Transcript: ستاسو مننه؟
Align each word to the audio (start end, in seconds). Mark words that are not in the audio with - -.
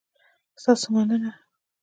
ستاسو 0.61 0.87
مننه؟ 0.95 1.31